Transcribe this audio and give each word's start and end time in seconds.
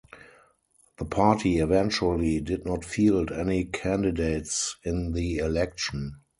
The 0.97 1.05
party 1.05 1.59
eventually 1.59 2.39
did 2.41 2.65
not 2.65 2.83
field 2.83 3.31
any 3.31 3.65
candidates 3.65 4.75
in 4.83 5.11
the 5.11 5.37
election. 5.37 6.21